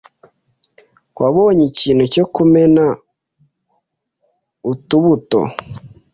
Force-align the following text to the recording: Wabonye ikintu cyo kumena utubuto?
Wabonye 1.21 1.63
ikintu 1.71 2.03
cyo 2.13 2.25
kumena 2.33 2.85
utubuto? 4.71 5.41